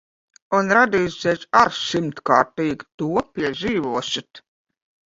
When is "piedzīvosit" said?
3.39-4.45